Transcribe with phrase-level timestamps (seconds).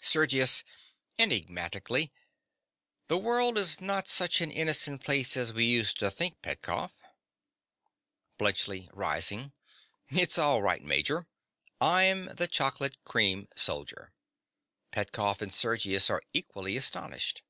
[0.00, 0.62] SERGIUS.
[1.18, 2.12] (enigmatically).
[3.08, 6.92] The world is not such an innocent place as we used to think, Petkoff.
[8.38, 8.88] BLUNTSCHLI.
[8.92, 9.52] (rising).
[10.10, 11.26] It's all right, Major.
[11.80, 14.12] I'm the chocolate cream soldier.
[14.92, 17.42] (_Petkoff and Sergius are equally astonished.